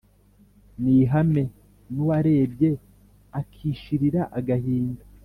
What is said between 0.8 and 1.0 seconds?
Ni